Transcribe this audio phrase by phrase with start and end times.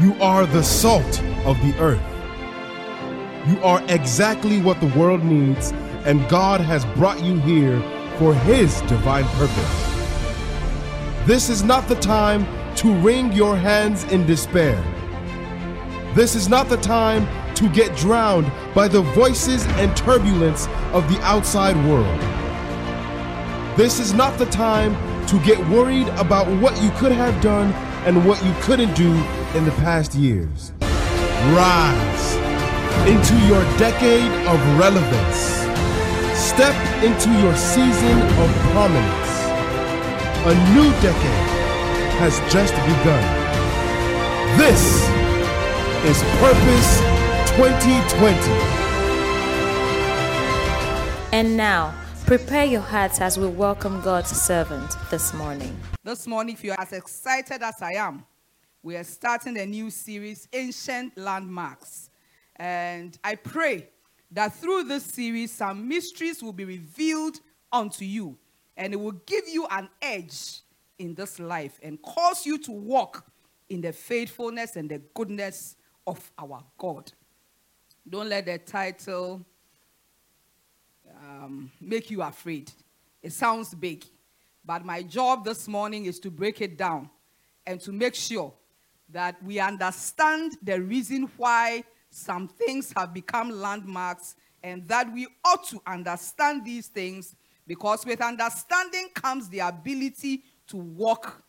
[0.00, 2.00] You are the salt of the earth.
[3.48, 5.72] You are exactly what the world needs,
[6.04, 7.80] and God has brought you here
[8.16, 11.26] for His divine purpose.
[11.26, 14.80] This is not the time to wring your hands in despair.
[16.14, 17.26] This is not the time
[17.56, 22.20] to get drowned by the voices and turbulence of the outside world.
[23.76, 24.94] This is not the time
[25.26, 27.72] to get worried about what you could have done
[28.06, 29.12] and what you couldn't do
[29.54, 30.72] in the past years.
[31.54, 32.36] Rise
[33.08, 35.58] into your decade of relevance.
[36.38, 39.28] Step into your season of prominence.
[40.44, 41.48] A new decade
[42.20, 43.24] has just begun.
[44.58, 45.08] This
[46.04, 47.00] is Purpose
[47.56, 48.78] 2020.
[51.32, 51.94] And now,
[52.26, 55.78] prepare your hearts as we welcome God's servant this morning.
[56.04, 58.24] This morning, if you're as excited as I am,
[58.82, 62.10] we are starting a new series, Ancient Landmarks.
[62.56, 63.88] And I pray
[64.30, 67.40] that through this series, some mysteries will be revealed
[67.72, 68.38] unto you,
[68.76, 70.60] and it will give you an edge
[70.98, 73.26] in this life and cause you to walk
[73.68, 75.76] in the faithfulness and the goodness
[76.06, 77.12] of our God.
[78.08, 79.44] Don't let the title
[81.22, 82.70] um, make you afraid.
[83.22, 84.04] It sounds big,
[84.64, 87.10] but my job this morning is to break it down
[87.66, 88.54] and to make sure
[89.10, 95.64] that we understand the reason why some things have become landmarks and that we ought
[95.68, 97.34] to understand these things
[97.66, 101.42] because with understanding comes the ability to walk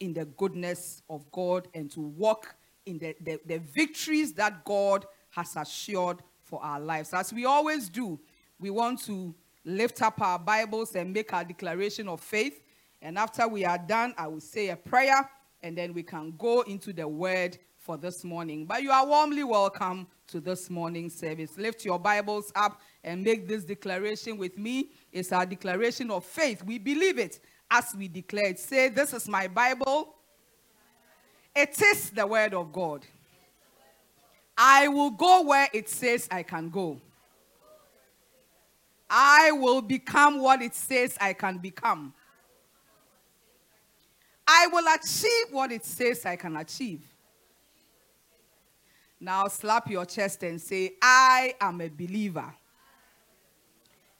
[0.00, 2.54] in the goodness of God and to walk
[2.86, 7.14] in the, the, the victories that God has assured for our lives.
[7.14, 8.20] As we always do,
[8.58, 12.62] we want to lift up our Bibles and make our declaration of faith.
[13.00, 15.28] And after we are done, I will say a prayer
[15.62, 18.64] and then we can go into the word for this morning.
[18.64, 21.56] But you are warmly welcome to this morning service.
[21.58, 24.90] Lift your Bibles up and make this declaration with me.
[25.12, 26.62] It's our declaration of faith.
[26.64, 27.40] We believe it
[27.70, 28.58] as we declare it.
[28.58, 30.14] Say, This is my Bible.
[31.54, 33.04] It is the word of God.
[34.56, 37.00] I will go where it says I can go.
[39.10, 42.14] I will become what it says I can become.
[44.54, 47.00] I will achieve what it says I can achieve.
[49.18, 52.54] Now slap your chest and say, I am a believer.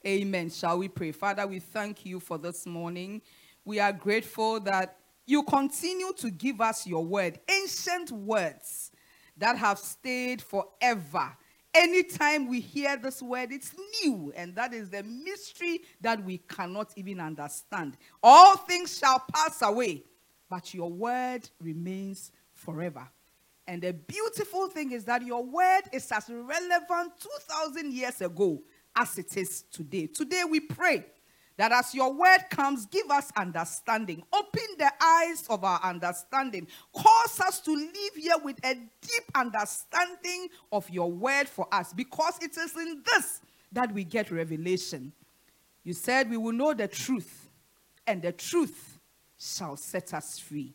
[0.06, 0.48] Amen.
[0.48, 1.12] Shall we pray?
[1.12, 3.20] Father, we thank you for this morning.
[3.62, 8.90] We are grateful that you continue to give us your word, ancient words
[9.36, 11.36] that have stayed forever.
[11.74, 16.90] Anytime we hear this word, it's new, and that is the mystery that we cannot
[16.96, 17.98] even understand.
[18.22, 20.04] All things shall pass away,
[20.52, 23.08] but your word remains forever.
[23.66, 28.62] And the beautiful thing is that your word is as relevant 2,000 years ago
[28.94, 30.08] as it is today.
[30.08, 31.06] Today we pray
[31.56, 34.22] that as your word comes, give us understanding.
[34.30, 36.66] Open the eyes of our understanding.
[36.94, 42.34] Cause us to live here with a deep understanding of your word for us because
[42.42, 43.40] it is in this
[43.72, 45.14] that we get revelation.
[45.82, 47.48] You said we will know the truth,
[48.06, 48.91] and the truth
[49.42, 50.72] shall set us free.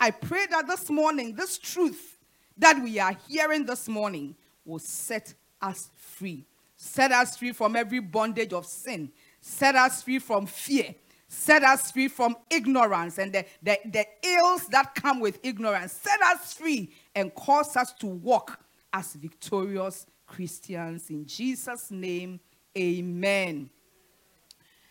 [0.00, 2.18] I pray that this morning, this truth
[2.56, 4.34] that we are hearing this morning
[4.64, 6.44] will set us free.
[6.76, 9.10] Set us free from every bondage of sin.
[9.40, 10.94] Set us free from fear.
[11.28, 15.92] Set us free from ignorance and the, the, the ills that come with ignorance.
[15.92, 18.58] Set us free and cause us to walk
[18.92, 21.10] as victorious Christians.
[21.10, 22.40] In Jesus' name,
[22.76, 23.70] amen.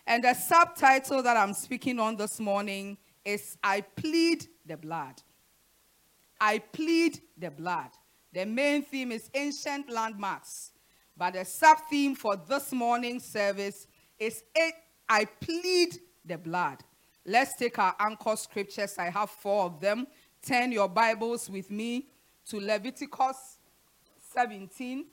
[0.05, 5.21] And the subtitle that I'm speaking on this morning is I Plead the Blood.
[6.39, 7.89] I plead the blood.
[8.31, 10.71] The main theme is ancient landmarks,
[11.17, 14.71] but the sub theme for this morning's service is eh,
[15.09, 16.77] I plead the blood.
[17.25, 18.95] Let's take our anchor scriptures.
[18.97, 20.07] I have four of them.
[20.41, 22.07] Turn your Bibles with me
[22.49, 23.57] to Leviticus
[24.33, 25.05] 17.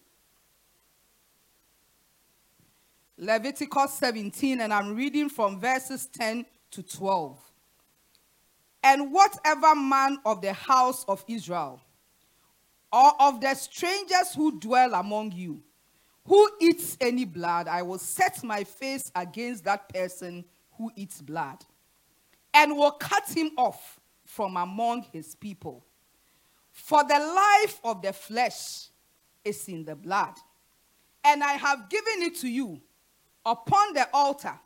[3.16, 7.53] Leviticus 17, and I'm reading from verses 10 to 12.
[8.84, 11.80] And whatever man of the house of Israel,
[12.92, 15.62] or of the strangers who dwell among you,
[16.26, 20.44] who eats any blood, I will set my face against that person
[20.76, 21.64] who eats blood,
[22.52, 25.84] and will cut him off from among his people.
[26.70, 28.88] For the life of the flesh
[29.44, 30.34] is in the blood,
[31.24, 32.82] and I have given it to you
[33.46, 34.58] upon the altar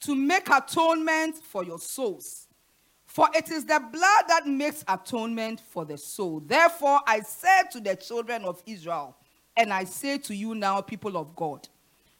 [0.00, 2.46] to make atonement for your souls.
[3.10, 6.38] For it is the blood that makes atonement for the soul.
[6.46, 9.16] Therefore, I said to the children of Israel,
[9.56, 11.68] and I say to you now, people of God,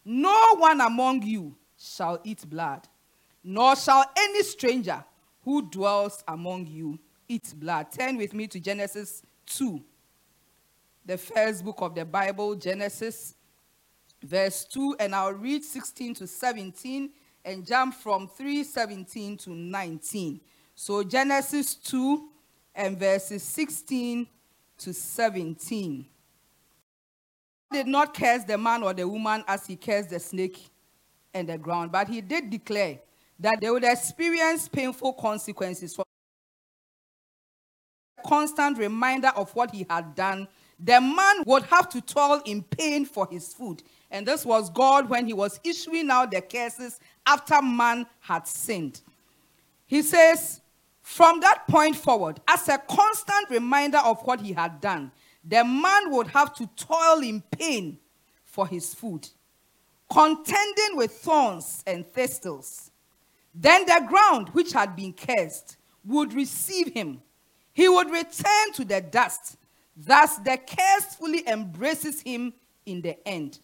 [0.05, 2.89] no one among you shall eat blood,
[3.45, 5.05] nor shall any stranger
[5.45, 6.99] who dwells among you
[7.29, 7.93] eat blood.
[7.93, 9.81] Turn with me to Genesis 2,
[11.07, 13.37] the first book of the Bible, Genesis,
[14.25, 17.11] verse 2, and I'll read 16 to 17
[17.45, 20.41] and jump from 317 to 19.
[20.83, 22.27] So Genesis 2
[22.75, 24.27] and verses 16
[24.79, 26.07] to 17.
[27.71, 30.71] Did not curse the man or the woman as he cursed the snake
[31.35, 32.99] and the ground, but he did declare
[33.41, 36.03] that they would experience painful consequences for
[38.27, 40.49] constant reminder of what he had done.
[40.79, 43.83] The man would have to toil in pain for his food.
[44.11, 49.03] And this was God when he was issuing out the curses after man had sinned.
[49.87, 50.60] He says,
[51.11, 55.11] from that point forward, as a constant reminder of what he had done,
[55.45, 57.99] the man would have to toil in pain
[58.45, 59.29] for his food,
[60.09, 62.93] contending with thorns and thistles.
[63.53, 67.21] Then the ground which had been cursed would receive him.
[67.73, 69.57] He would return to the dust.
[69.97, 72.55] Thus, the curse fully embraces him
[72.87, 73.59] in the end.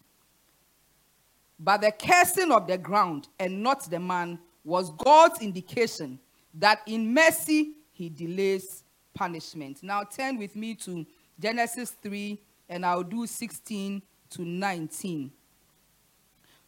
[1.60, 6.19] But the cursing of the ground and not the man was God's indication
[6.56, 9.82] that in mercy he delays punishment.
[9.82, 11.06] Now turn with me to
[11.38, 15.31] Genesis 3, and I'll do 16 to 19.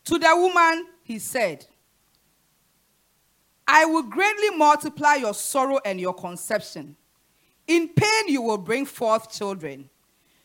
[0.05, 1.67] To the woman, he said,
[3.67, 6.97] I will greatly multiply your sorrow and your conception.
[7.67, 9.91] In pain you will bring forth children.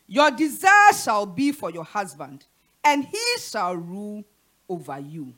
[0.07, 2.45] Your desire shall be for your husband,
[2.83, 4.25] and he shall rule
[4.67, 5.33] over you.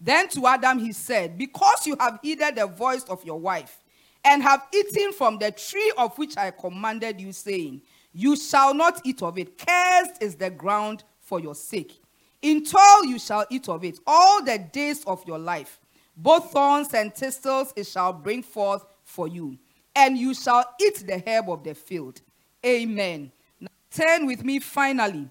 [0.00, 3.78] Then to Adam he said, Because you have heeded the voice of your wife,
[4.24, 9.00] and have eaten from the tree of which I commanded you, saying, You shall not
[9.04, 9.58] eat of it.
[9.58, 12.00] Cursed is the ground for your sake.
[12.40, 15.80] In toil you shall eat of it all the days of your life.
[16.16, 19.58] Both thorns and thistles it shall bring forth for you,
[19.94, 22.20] and you shall eat the herb of the field.
[22.64, 23.32] Amen.
[23.60, 25.28] Now, turn with me finally,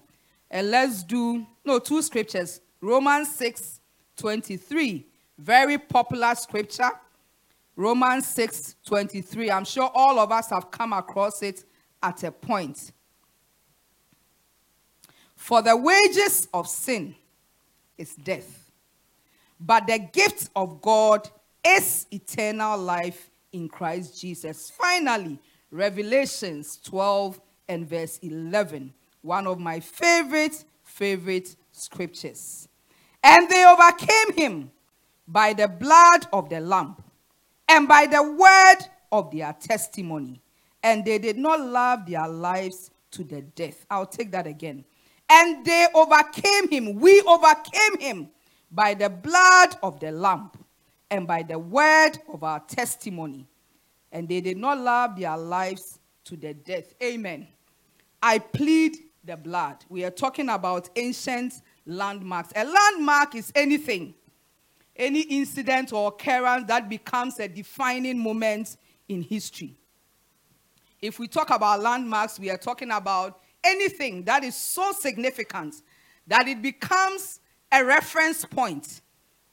[0.50, 3.77] and let's do no two scriptures Romans 6
[4.18, 5.06] 23.
[5.38, 6.90] Very popular scripture.
[7.76, 9.50] Romans 6 23.
[9.50, 11.64] I'm sure all of us have come across it
[12.02, 12.92] at a point.
[15.36, 17.14] For the wages of sin
[17.96, 18.70] is death,
[19.60, 21.28] but the gift of God
[21.64, 24.70] is eternal life in Christ Jesus.
[24.70, 25.38] Finally,
[25.70, 28.92] Revelations 12 and verse 11.
[29.22, 32.67] One of my favorite, favorite scriptures.
[33.22, 34.70] And they overcame him
[35.26, 36.96] by the blood of the Lamb
[37.68, 38.78] and by the word
[39.12, 40.40] of their testimony.
[40.82, 43.84] And they did not love their lives to the death.
[43.90, 44.84] I'll take that again.
[45.28, 46.94] And they overcame him.
[46.94, 48.30] We overcame him
[48.70, 50.50] by the blood of the Lamb
[51.10, 53.46] and by the word of our testimony.
[54.12, 56.94] And they did not love their lives to the death.
[57.02, 57.48] Amen.
[58.22, 59.84] I plead the blood.
[59.88, 61.54] We are talking about ancient
[61.88, 62.52] landmarks.
[62.54, 64.14] A landmark is anything,
[64.94, 68.76] any incident or occurrence that becomes a defining moment
[69.08, 69.74] in history.
[71.00, 75.76] If we talk about landmarks, we are talking about anything that is so significant
[76.26, 77.40] that it becomes
[77.72, 79.00] a reference point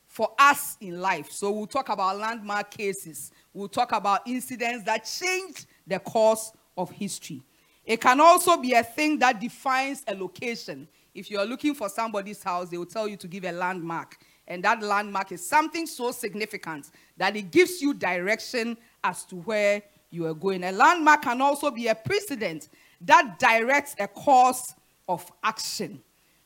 [0.08, 1.32] for us in life.
[1.32, 3.32] So we'll talk about landmark cases.
[3.54, 7.42] We'll talk about incidents that changed the course of history.
[7.86, 10.88] It can also be a thing that defines a location.
[11.16, 14.18] If you're looking for somebody's house, they will tell you to give a landmark.
[14.48, 19.82] And that landmark is something so significant that it gives you direction as to where
[20.12, 20.66] you are going.
[20.66, 22.68] A landmark can also be a precedent
[23.02, 24.76] that directs a course
[25.08, 26.02] of action.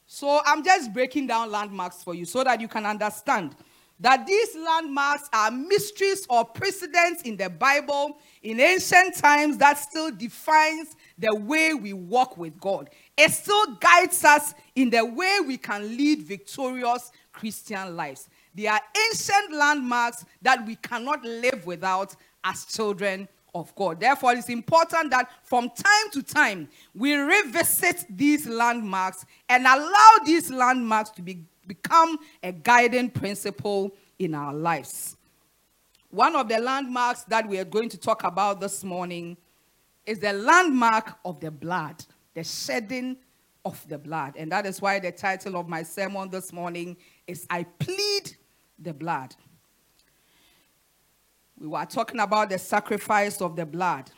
[0.06, 3.56] So I'm just breaking down landmarks for you so that you can understand
[4.00, 10.12] that these landmarks are mysteries or precedents in the Bible in ancient times that still
[10.12, 12.90] defines the way we walk with God.
[13.18, 18.30] It still guides us in the way we can lead victorious Christian lives.
[18.56, 24.00] They are ancient landmarks that we cannot live without as children of God.
[24.00, 30.50] Therefore, it's important that from time to time we revisit these landmarks and allow these
[30.52, 35.16] landmarks to be, become a guiding principle in our lives.
[36.10, 39.38] One of the landmarks that we are going to talk about this morning
[40.06, 43.16] is the landmark of the blood, the shedding
[43.64, 44.34] of the blood.
[44.36, 46.98] And that is why the title of my sermon this morning
[47.28, 48.36] is I Plead
[48.80, 49.36] the Blood.
[51.60, 54.10] We were talking about the sacrifice of the blood.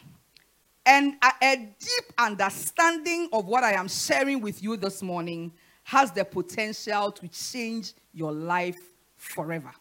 [0.85, 5.51] And a, a deep understanding of what I am sharing with you this morning
[5.83, 8.79] has the potential to change your life
[9.17, 9.71] forever.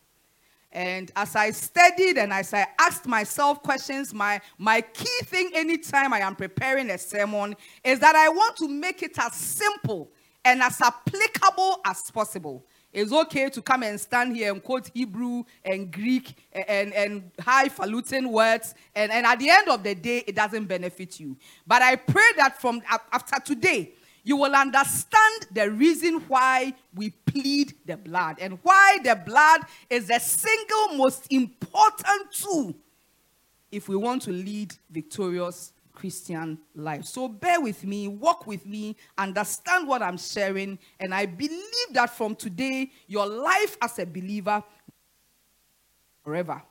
[0.73, 6.13] And as I studied and as I asked myself questions, my, my key thing anytime
[6.13, 10.13] I am preparing a sermon is that I want to make it as simple
[10.45, 12.65] and as applicable as possible.
[12.93, 18.31] It's okay to come and stand here and quote Hebrew and Greek and, and highfalutin
[18.31, 21.37] words, and, and at the end of the day, it doesn't benefit you.
[21.67, 27.75] But I pray that from after today, you will understand the reason why we plead
[27.87, 32.75] the blood and why the blood is the single most important tool
[33.71, 37.05] if we want to lead victorious Christian life.
[37.05, 42.17] So bear with me, walk with me, understand what I'm sharing, and I believe that
[42.17, 44.63] from today, your life as a believer
[46.25, 46.63] forever.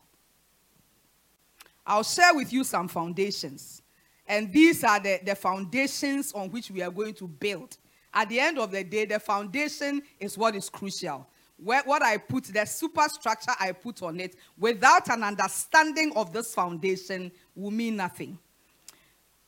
[1.86, 3.82] I'll share with you some foundations.
[4.30, 7.76] And these are the, the foundations on which we are going to build.
[8.14, 11.28] At the end of the day, the foundation is what is crucial.
[11.58, 16.54] Where, what I put, the superstructure I put on it, without an understanding of this
[16.54, 18.38] foundation, will mean nothing.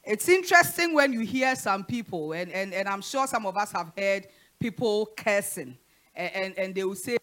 [0.03, 3.71] It's interesting when you hear some people, and, and, and I'm sure some of us
[3.73, 4.27] have heard
[4.59, 5.77] people cursing,
[6.15, 7.17] and, and, and they will say,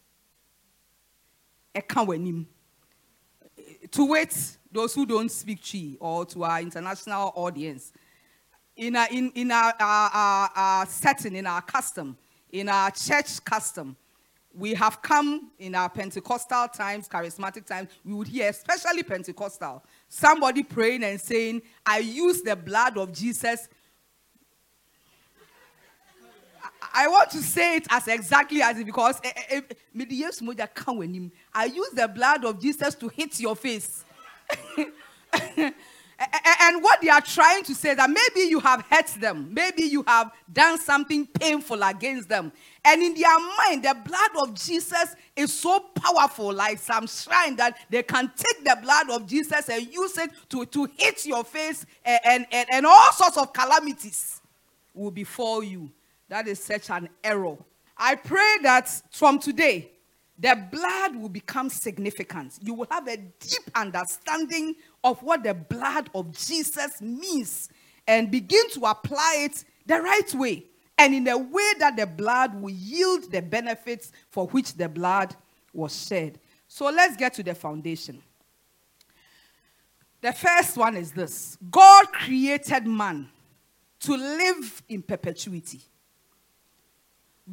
[3.93, 7.93] to wait, those who don't speak Twi or to our international audience,
[8.77, 12.17] in our, in, in our, our, our, our setting, in our custom,
[12.51, 13.97] in our church custom,
[14.55, 20.63] we have come in our Pentecostal times, charismatic times, we would hear, especially Pentecostal, somebody
[20.63, 23.69] praying and saying, I use the blood of Jesus.
[26.93, 31.91] I want to say it as exactly as it because eh, eh, eh, I use
[31.91, 34.05] the blood of Jesus to hit your face.
[36.61, 40.03] and what they are trying to say that maybe you have hurt them, maybe you
[40.07, 42.51] have done something painful against them.
[42.85, 47.77] And in their mind, the blood of Jesus is so powerful, like some shrine, that
[47.91, 51.87] they can take the blood of Jesus and use it to, to hit your face,
[52.05, 54.41] and, and, and all sorts of calamities
[54.95, 55.91] will befall you.
[56.29, 57.57] That is such an error.
[57.97, 59.93] I pray that from today,
[60.39, 62.59] the blood will become significant.
[62.63, 67.69] You will have a deep understanding of what the blood of Jesus means
[68.07, 70.65] and begin to apply it the right way
[70.97, 75.35] and in a way that the blood will yield the benefits for which the blood
[75.73, 76.39] was shed.
[76.69, 78.23] So let's get to the foundation.
[80.21, 83.29] The first one is this God created man
[84.01, 85.81] to live in perpetuity.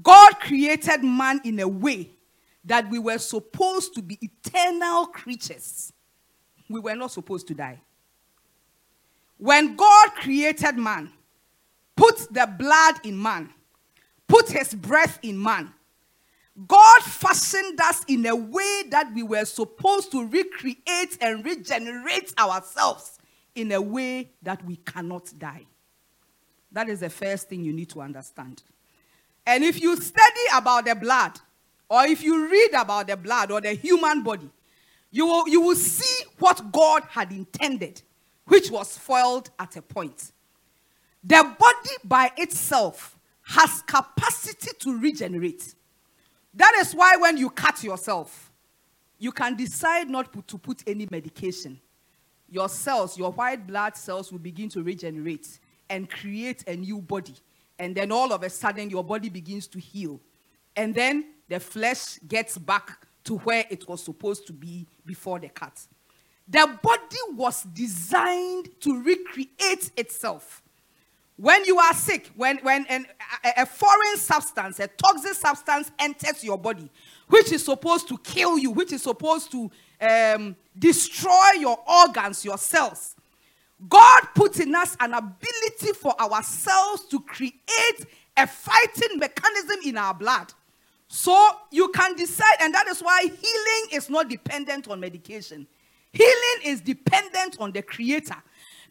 [0.01, 2.11] God created man in a way
[2.65, 5.93] that we were supposed to be eternal creatures.
[6.69, 7.81] We were not supposed to die.
[9.37, 11.11] When God created man,
[11.95, 13.49] put the blood in man,
[14.27, 15.71] put his breath in man,
[16.67, 23.19] God fashioned us in a way that we were supposed to recreate and regenerate ourselves
[23.55, 25.65] in a way that we cannot die.
[26.71, 28.63] That is the first thing you need to understand.
[29.45, 31.39] And if you study about the blood,
[31.89, 34.49] or if you read about the blood or the human body,
[35.11, 38.01] you will, you will see what God had intended,
[38.45, 40.31] which was foiled at a point.
[41.23, 45.75] The body by itself has capacity to regenerate.
[46.53, 48.51] That is why when you cut yourself,
[49.17, 51.79] you can decide not to put any medication.
[52.49, 55.59] Your cells, your white blood cells will begin to regenerate
[55.89, 57.35] and create a new body.
[57.77, 60.19] And then all of a sudden, your body begins to heal.
[60.75, 65.49] And then the flesh gets back to where it was supposed to be before the
[65.49, 65.79] cut.
[66.47, 70.61] The body was designed to recreate itself.
[71.37, 73.05] When you are sick, when, when an,
[73.43, 76.89] a, a foreign substance, a toxic substance enters your body,
[77.27, 82.57] which is supposed to kill you, which is supposed to um, destroy your organs, your
[82.57, 83.15] cells,
[83.87, 88.05] God put in us an ability for ourselves to create
[88.37, 90.53] a fighting mechanism in our blood
[91.07, 95.67] so you can decide, and that is why healing is not dependent on medication.
[96.11, 98.41] Healing is dependent on the Creator.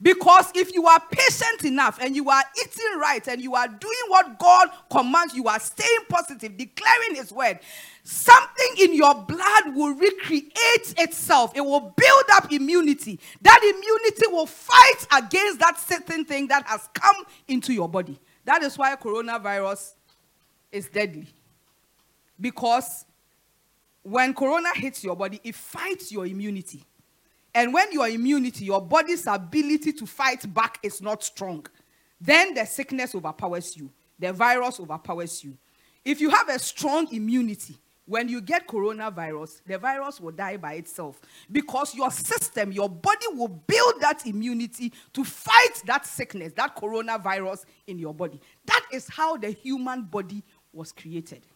[0.04, 4.04] Because if you are patient enough and you are eating right and you are doing
[4.08, 7.58] what God commands, you are staying positive, declaring His word,
[8.02, 11.56] something in your blood will recreate itself.
[11.56, 13.18] It will build up immunity.
[13.40, 18.20] That immunity will fight against that certain thing that has come into your body.
[18.44, 19.94] That is why coronavirus
[20.70, 21.28] is deadly.
[22.38, 23.06] Because
[24.02, 26.84] when corona hits your body, it fights your immunity.
[27.54, 31.64] And when your immunity, your body's ability to fight back is not strong,
[32.20, 35.56] then the sickness overpowers you, the virus overpowers you.
[36.04, 40.74] If you have a strong immunity, when you get coronavirus, the virus will die by
[40.74, 41.20] itself
[41.50, 47.64] because your system, your body will build that immunity to fight that sickness, that coronavirus
[47.86, 48.40] in your body.
[48.66, 50.42] That is how the human body
[50.72, 51.46] was created.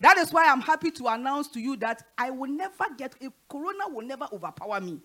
[0.00, 3.30] That is why I'm happy to announce to you that I will never get, a
[3.48, 5.00] corona will never overpower me.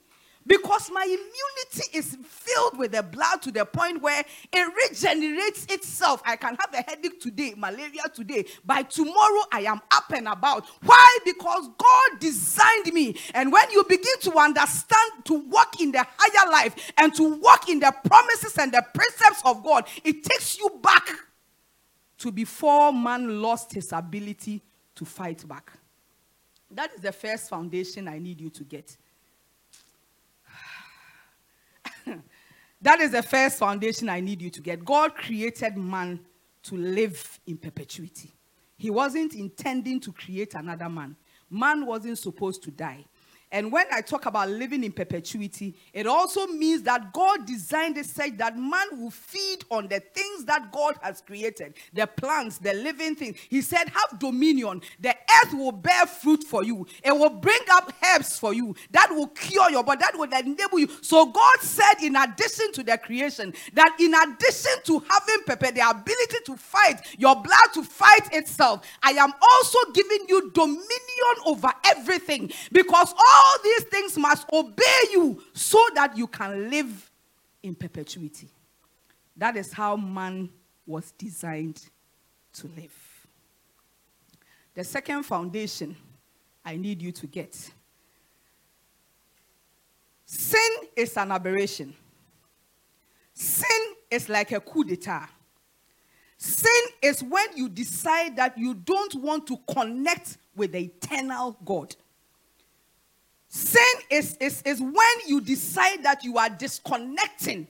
[0.47, 6.21] Because my immunity is filled with the blood to the point where it regenerates itself.
[6.25, 8.45] I can have a headache today, malaria today.
[8.65, 10.65] By tomorrow, I am up and about.
[10.83, 11.17] Why?
[11.25, 13.15] Because God designed me.
[13.35, 17.69] And when you begin to understand to walk in the higher life and to walk
[17.69, 21.09] in the promises and the precepts of God, it takes you back
[22.19, 24.61] to before man lost his ability
[24.95, 25.71] to fight back.
[26.71, 28.95] That is the first foundation I need you to get.
[32.81, 34.85] That is the first foundation I need you to get.
[34.85, 36.19] God created man
[36.63, 38.33] to live in perpetuity.
[38.77, 41.15] He wasn't intending to create another man.
[41.49, 43.05] Man wasn't supposed to die.
[43.51, 48.05] And when I talk about living in perpetuity, it also means that God designed it
[48.05, 52.73] such that man will feed on the things that God has created the plants, the
[52.73, 53.37] living things.
[53.49, 54.81] He said, Have dominion.
[54.99, 59.09] The earth will bear fruit for you, it will bring up herbs for you that
[59.09, 60.87] will cure your body, that will enable you.
[61.01, 65.89] So God said, in addition to the creation, that in addition to having pepper, the
[65.89, 70.85] ability to fight, your blood to fight itself, I am also giving you dominion
[71.45, 77.11] over everything because all all these things must obey you so that you can live
[77.63, 78.49] in perpetuity.
[79.35, 80.49] That is how man
[80.85, 81.81] was designed
[82.53, 83.27] to live.
[84.73, 85.95] The second foundation
[86.65, 87.55] I need you to get
[90.25, 91.93] sin is an aberration.
[93.33, 95.29] Sin is like a coup d'etat.
[96.37, 96.71] Sin
[97.01, 101.95] is when you decide that you don't want to connect with the eternal God.
[103.49, 103.81] Sin
[104.11, 104.93] is, is, is when
[105.27, 107.67] you decide that you are disconnecting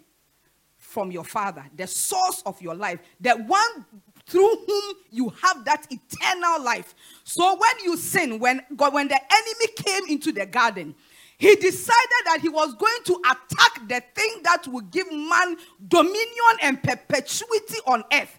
[0.77, 3.85] from your Father, the source of your life, the one
[4.25, 6.93] through whom you have that eternal life.
[7.23, 10.95] So when you sin, when God, when the enemy came into the garden,
[11.37, 15.55] he decided that he was going to attack the thing that would give man
[15.87, 18.37] dominion and perpetuity on earth.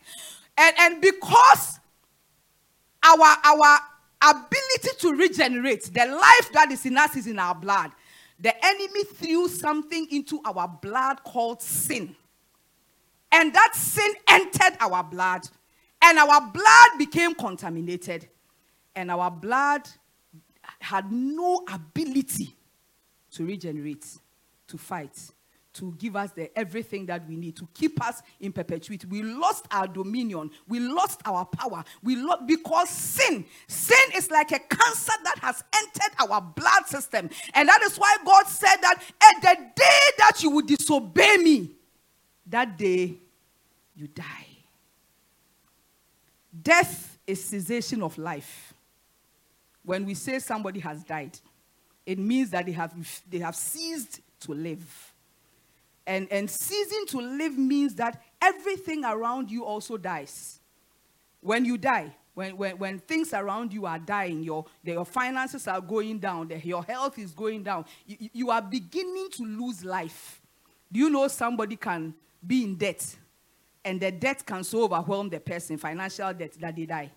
[0.58, 1.80] And, and because
[3.02, 3.78] our, our
[4.22, 7.92] ability to regenerate, the life that is in us is in our blood.
[8.38, 12.14] The enemy threw something into our blood called sin.
[13.32, 15.42] And that sin entered our blood,
[16.02, 18.28] and our blood became contaminated,
[18.96, 19.88] and our blood
[20.80, 22.56] had no ability
[23.32, 24.06] to regenerate,
[24.66, 25.16] to fight
[25.72, 29.06] to give us the everything that we need to keep us in perpetuity.
[29.06, 30.50] We lost our dominion.
[30.66, 31.84] We lost our power.
[32.02, 37.30] We lost because sin, sin is like a cancer that has entered our blood system,
[37.54, 41.70] and that is why God said that at the day that you will disobey me,
[42.46, 43.14] that day
[43.94, 44.46] you die.
[46.62, 48.74] Death is cessation of life.
[49.84, 51.38] When we say somebody has died,
[52.04, 52.92] it means that they have,
[53.30, 55.09] they have ceased to live.
[56.06, 60.60] And, and ceasing to live means that everything around you also dies.
[61.40, 65.80] When you die, when, when, when things around you are dying, your, your finances are
[65.80, 70.40] going down, your health is going down, you, you are beginning to lose life.
[70.90, 73.16] Do you know somebody can be in debt
[73.84, 77.10] and the debt can so overwhelm the person, financial debt, that they die?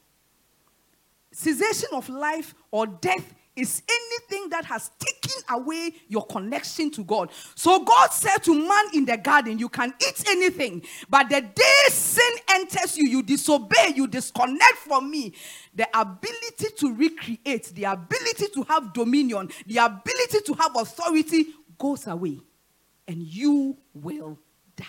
[1.31, 7.29] Cessation of life or death is anything that has taken away your connection to God.
[7.55, 11.89] So God said to man in the garden, You can eat anything, but the day
[11.89, 15.33] sin enters you, you disobey, you disconnect from me.
[15.75, 22.07] The ability to recreate, the ability to have dominion, the ability to have authority goes
[22.07, 22.39] away,
[23.07, 24.39] and you will
[24.75, 24.85] die.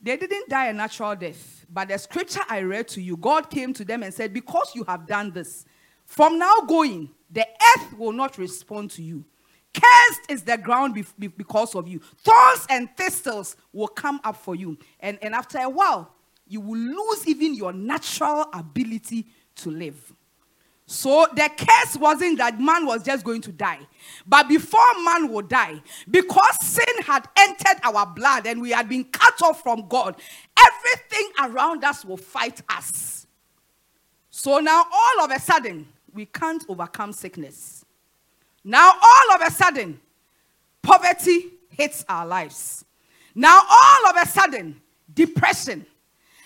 [0.00, 3.72] They didn't die a natural death, but the scripture I read to you, God came
[3.72, 5.64] to them and said, Because you have done this,
[6.04, 9.24] from now going, the earth will not respond to you.
[9.74, 12.00] Cursed is the ground because of you.
[12.18, 14.78] Thorns and thistles will come up for you.
[15.00, 16.14] And, and after a while,
[16.46, 20.12] you will lose even your natural ability to live.
[20.86, 23.80] So the curse wasn't that man was just going to die.
[24.26, 29.04] But before man would die, because sin had entered our blood and we had been
[29.04, 30.16] cut off from God,
[30.58, 33.23] everything around us will fight us.
[34.36, 37.84] So now all of a sudden, we can't overcome sickness.
[38.64, 40.00] Now, all of a sudden,
[40.82, 42.84] poverty hits our lives.
[43.32, 44.80] Now, all of a sudden,
[45.14, 45.86] depression.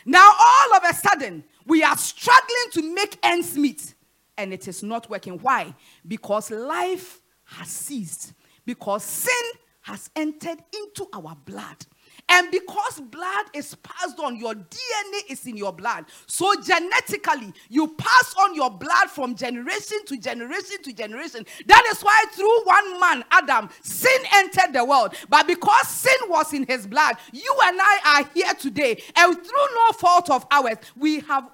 [0.05, 3.95] Now, all of a sudden, we are struggling to make ends meet
[4.37, 5.39] and it is not working.
[5.39, 5.75] Why?
[6.07, 8.35] Because life has ceased,
[8.67, 11.87] because sin has entered into our blood.
[12.31, 16.05] And because blood is passed on, your DNA is in your blood.
[16.27, 21.47] So genetically, you pass on your blood from generation to generation to generation.
[21.67, 25.15] That is why through one man, Adam, sin entered the world.
[25.29, 29.03] But because sin was in his blood, you and I are here today.
[29.17, 31.49] And through no fault of ours, we have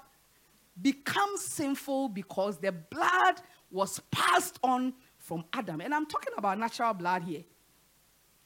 [0.81, 5.79] become sinful because the blood was passed on from Adam.
[5.79, 7.43] And I'm talking about natural blood here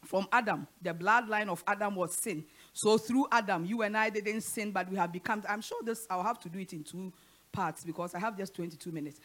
[0.05, 0.67] from Adam.
[0.81, 2.45] The bloodline of Adam was sin.
[2.73, 5.43] So through Adam, you and I didn't sin, but we have become.
[5.47, 7.11] I'm sure this, I'll have to do it in two
[7.51, 9.19] parts because I have just 22 minutes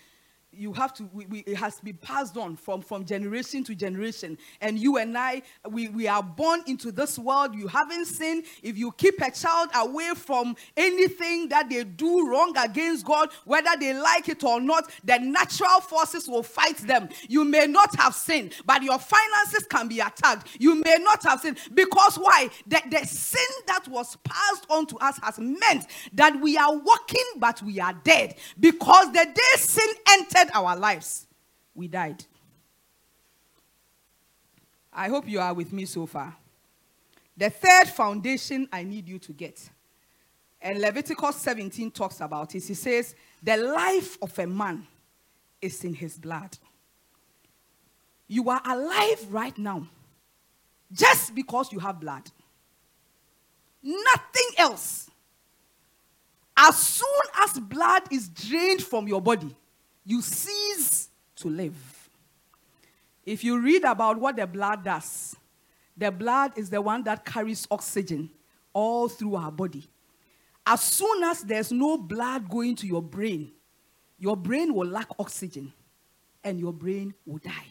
[0.56, 3.74] you have to we, we, it has to be passed on from from generation to
[3.74, 4.38] generation.
[4.60, 7.54] And you and i we, we are born into this world.
[7.54, 8.44] You haven't sinned.
[8.62, 13.70] If you keep a child away from anything that they do wrong against god whether
[13.78, 17.08] they like it or not the natural forces will fight them.
[17.28, 20.48] You may not have sinned but your finances can be attacked.
[20.58, 21.58] You may not have sinned.
[21.74, 22.48] Because why?
[22.66, 27.24] The, the sin that was passed on to us has meant that we are walking
[27.38, 28.36] but we are dead.
[28.58, 31.26] Because the day sin entered our lives,
[31.74, 32.24] we died.
[34.92, 36.36] I hope you are with me so far.
[37.36, 39.68] The third foundation I need you to get,
[40.62, 42.64] and Leviticus 17 talks about it.
[42.64, 44.86] He says, The life of a man
[45.60, 46.56] is in his blood.
[48.28, 49.86] You are alive right now
[50.92, 52.30] just because you have blood.
[53.82, 55.10] Nothing else.
[56.56, 59.54] As soon as blood is drained from your body,
[60.04, 62.10] you cease to live.
[63.24, 65.34] If you read about what the blood does,
[65.96, 68.30] the blood is the one that carries oxygen
[68.72, 69.88] all through our body.
[70.66, 73.52] As soon as there's no blood going to your brain,
[74.18, 75.72] your brain will lack oxygen
[76.42, 77.66] and your brain will die.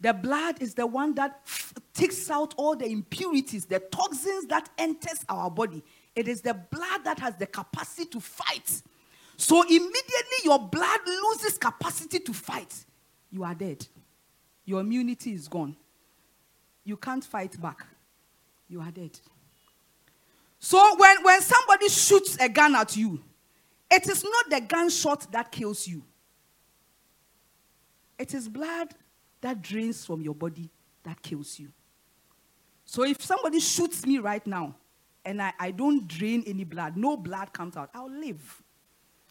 [0.00, 4.68] The blood is the one that f- takes out all the impurities, the toxins that
[4.78, 5.82] enters our body.
[6.14, 8.82] It is the blood that has the capacity to fight
[9.38, 12.74] so immediately your blood loses capacity to fight,
[13.30, 13.86] you are dead.
[14.64, 15.76] Your immunity is gone.
[16.84, 17.86] You can't fight back.
[18.68, 19.18] You are dead.
[20.58, 23.20] So when, when somebody shoots a gun at you,
[23.88, 26.02] it is not the gunshot that kills you.
[28.18, 28.88] It is blood
[29.40, 30.68] that drains from your body
[31.04, 31.68] that kills you.
[32.84, 34.74] So if somebody shoots me right now
[35.24, 38.62] and I, I don't drain any blood, no blood comes out, I'll live.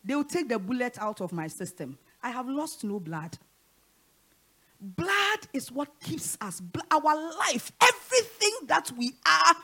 [0.07, 1.97] They will take the bullet out of my system.
[2.23, 3.37] I have lost no blood.
[4.79, 6.61] Blood is what keeps us.
[6.89, 9.55] Our life, everything that we are,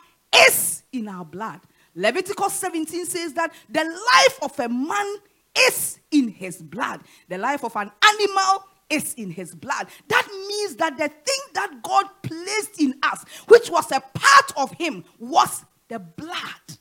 [0.47, 1.61] is in our blood.
[1.95, 5.15] Leviticus 17 says that the life of a man
[5.57, 9.87] is in his blood, the life of an animal is in his blood.
[10.09, 14.71] That means that the thing that God placed in us, which was a part of
[14.73, 16.77] him, was the blood.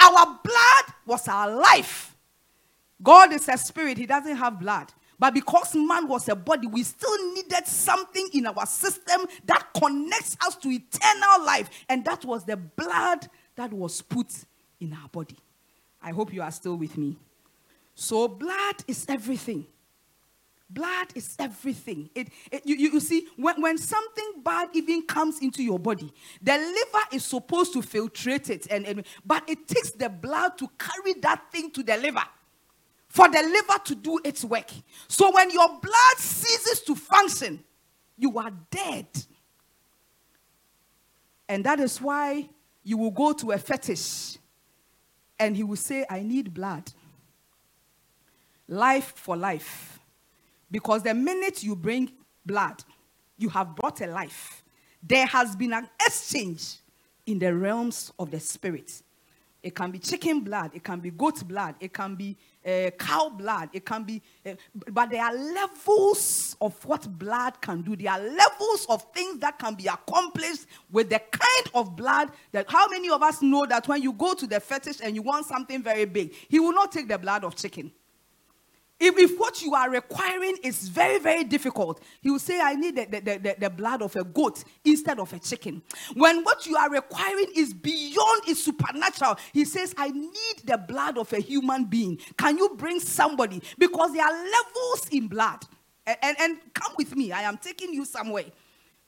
[0.00, 2.14] Our blood was our life.
[3.02, 4.92] God is a spirit, He doesn't have blood.
[5.18, 10.36] But because man was a body, we still needed something in our system that connects
[10.46, 11.68] us to eternal life.
[11.88, 14.28] And that was the blood that was put
[14.78, 15.36] in our body.
[16.00, 17.16] I hope you are still with me.
[17.96, 19.66] So, blood is everything.
[20.70, 22.10] Blood is everything.
[22.14, 26.52] It, it you, you, see, when, when something bad even comes into your body, the
[26.52, 31.14] liver is supposed to filtrate it, and, and, but it takes the blood to carry
[31.20, 32.24] that thing to the liver
[33.08, 34.70] for the liver to do its work.
[35.08, 37.64] So when your blood ceases to function,
[38.16, 39.06] you are dead.
[41.48, 42.48] And that is why
[42.84, 44.36] you will go to a fetish
[45.38, 46.90] and he will say, I need blood.
[48.68, 49.97] Life for life.
[50.70, 52.12] Because the minute you bring
[52.44, 52.82] blood,
[53.36, 54.62] you have brought a life.
[55.02, 56.76] There has been an exchange
[57.26, 59.02] in the realms of the spirit.
[59.60, 63.28] It can be chicken blood, it can be goat blood, it can be uh, cow
[63.28, 64.52] blood, it can be, uh,
[64.92, 67.96] but there are levels of what blood can do.
[67.96, 72.70] There are levels of things that can be accomplished with the kind of blood that.
[72.70, 75.46] How many of us know that when you go to the fetish and you want
[75.46, 77.90] something very big, he will not take the blood of chicken.
[79.00, 82.96] If, if what you are requiring is very, very difficult, he will say, I need
[82.96, 85.82] the, the, the, the blood of a goat instead of a chicken.
[86.14, 91.16] When what you are requiring is beyond is supernatural, he says, I need the blood
[91.16, 92.18] of a human being.
[92.36, 93.62] Can you bring somebody?
[93.78, 95.64] Because there are levels in blood.
[96.04, 98.46] And, and, and come with me, I am taking you somewhere.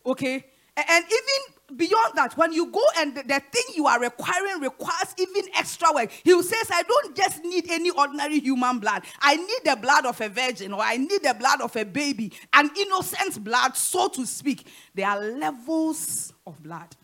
[0.06, 0.44] Okay?
[0.76, 4.60] And, and even beyond that, when you go and the, the, thing you are requiring
[4.60, 9.02] requires even extra work, he says, I don't just need any ordinary human blood.
[9.20, 12.32] I need the blood of a virgin, or I need the blood of a baby,
[12.52, 14.66] an innocent blood, so to speak.
[14.94, 16.96] There are levels of blood.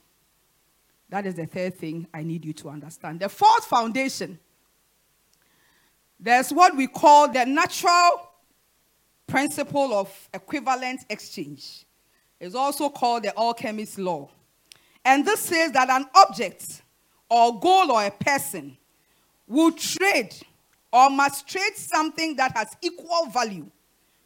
[1.09, 3.21] That is the third thing I need you to understand.
[3.21, 4.39] The fourth foundation
[6.19, 8.31] there's what we call the natural
[9.27, 11.85] principle of equivalent exchange.
[12.41, 14.31] It's also called the alchemist's law.
[15.07, 16.83] And this says that an object
[17.31, 18.77] or goal or a person
[19.47, 20.35] will trade
[20.92, 23.71] or must trade something that has equal value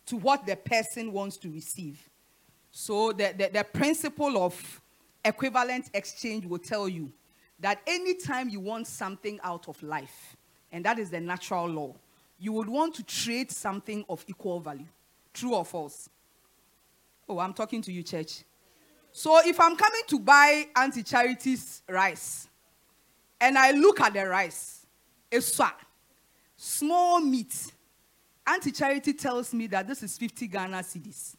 [0.06, 2.08] to what the person wants to receive.
[2.72, 4.80] So the, the, the principle of
[5.22, 7.12] equivalent exchange will tell you
[7.58, 10.34] that anytime you want something out of life,
[10.72, 11.94] and that is the natural law,
[12.38, 14.86] you would want to trade something of equal value.
[15.34, 16.08] True or false?
[17.28, 18.44] Oh, I'm talking to you, church.
[19.12, 22.48] So if I'm coming to buy Auntie Charity's rice,
[23.40, 24.86] and I look at the rice,
[25.30, 25.60] it's
[26.56, 27.72] small meat.
[28.46, 31.36] Auntie Charity tells me that this is 50 Ghana cedis.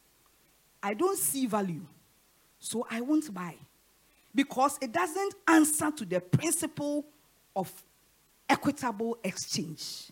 [0.82, 1.86] I don't see value,
[2.58, 3.54] so I won't buy
[4.34, 7.04] because it doesn't answer to the principle
[7.54, 7.70] of
[8.48, 10.10] equitable exchange.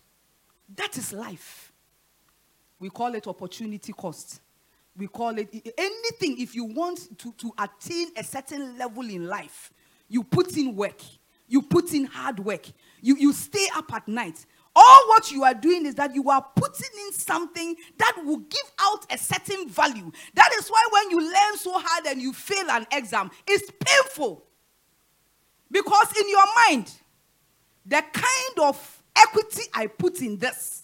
[0.75, 1.73] That is life.
[2.79, 4.39] We call it opportunity cost
[4.97, 9.71] we call it anything if you want to, to attain a certain level in life
[10.11, 11.01] you put in work.
[11.47, 12.67] You put in hard work.
[13.01, 14.45] You, you stay up at night.
[14.75, 18.71] All what you are doing is that you are putting in something that will give
[18.79, 20.11] out a certain value.
[20.33, 24.43] That is why when you learn so hard and you fail an exam it's painful.
[25.69, 26.91] Because in your mind
[27.85, 30.83] the kind of equity i put in this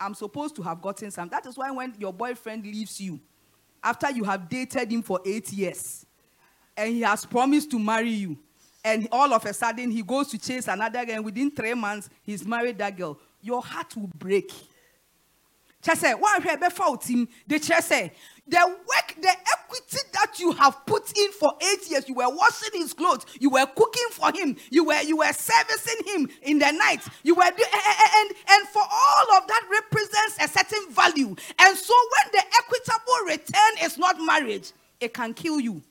[0.00, 1.28] I'm supposed to have gotten some.
[1.28, 3.20] That is why when your boyfriend leaves you,
[3.82, 6.06] after you have dated him for eight years,
[6.76, 8.38] and he has promised to marry you,
[8.82, 12.08] and all of a sudden he goes to chase another girl, and within three months
[12.22, 14.50] he's married that girl, your heart will break.
[15.82, 16.58] Chese, one here
[17.00, 18.10] team, the chese,
[18.46, 22.80] the work, the equity that you have put in for eight years, you were washing
[22.80, 26.70] his clothes, you were cooking for him, you were you were servicing him in the
[26.72, 30.92] night, you were eh, eh, eh, and and for all of that represents a certain
[30.92, 31.34] value.
[31.58, 35.82] And so when the equitable return is not marriage, it can kill you.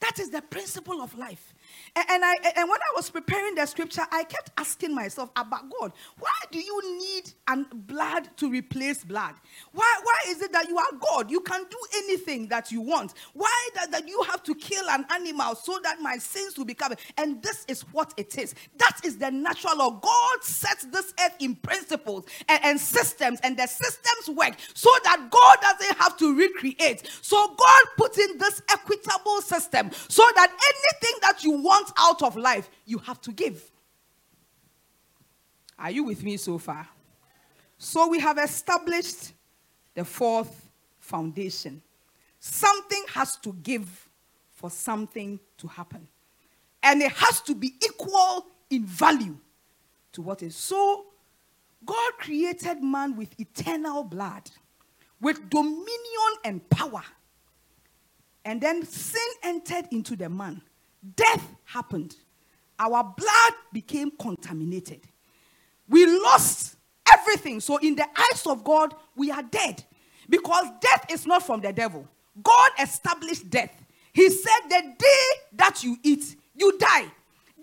[0.00, 1.53] That is the principle of life.
[1.96, 5.92] And, I, and when I was preparing the scripture, I kept asking myself about God,
[6.18, 9.34] why do you need an blood to replace blood?
[9.70, 11.30] Why, why is it that you are God?
[11.30, 13.14] You can do anything that you want.
[13.32, 16.74] Why that, that you have to kill an animal so that my sins will be
[16.74, 16.98] covered?
[17.16, 18.56] And this is what it is.
[18.78, 19.90] That is the natural law.
[19.90, 25.28] God sets this earth in principles and, and systems, and the systems work so that
[25.30, 27.08] God doesn't have to recreate.
[27.22, 32.26] So God put in this equitable system so that anything that you want want out
[32.26, 33.70] of life, you have to give.
[35.78, 36.88] Are you with me so far?
[37.78, 39.32] So we have established
[39.94, 40.68] the fourth
[40.98, 41.82] foundation.
[42.38, 44.08] Something has to give
[44.52, 46.06] for something to happen.
[46.82, 49.36] And it has to be equal in value
[50.12, 50.54] to what is.
[50.54, 51.06] So
[51.84, 54.50] God created man with eternal blood,
[55.20, 55.88] with dominion
[56.44, 57.02] and power.
[58.44, 60.62] And then sin entered into the man
[61.16, 62.16] death happened.
[62.78, 65.00] Our blood became contaminated.
[65.88, 66.76] We lost
[67.12, 67.60] everything.
[67.60, 69.84] So, in the eyes of God, we are dead.
[70.28, 72.08] Because death is not from the devil.
[72.42, 73.84] God established death.
[74.12, 77.06] He said, The day that you eat, you die.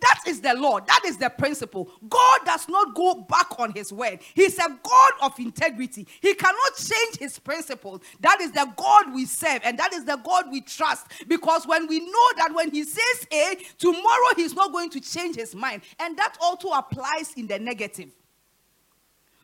[0.02, 0.80] That is the law.
[0.80, 1.90] That is the principle.
[2.10, 4.20] God does not go back on his word.
[4.34, 6.08] He's a God of integrity.
[6.22, 8.02] He cannot change his principles.
[8.20, 11.06] That is the God we serve and that is the God we trust.
[11.28, 15.36] Because when we know that when he says A, tomorrow he's not going to change
[15.36, 15.84] his mind.
[16.00, 18.10] And that also applies in the negative.